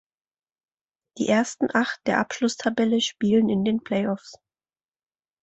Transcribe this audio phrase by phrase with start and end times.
[1.19, 4.33] Die ersten Acht der Abschlusstabelle spielen in den Play-offs.